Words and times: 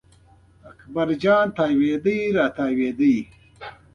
اکبر 0.71 1.07
جان 1.23 1.47
تاوېده 1.57 2.15
را 2.35 2.45
تاوېده. 2.57 3.15